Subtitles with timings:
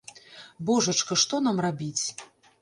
[0.69, 2.05] Божачка, што нам рабіць?